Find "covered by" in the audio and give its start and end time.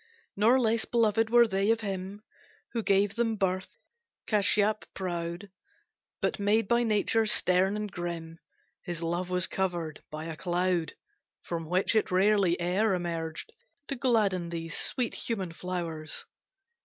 9.45-10.25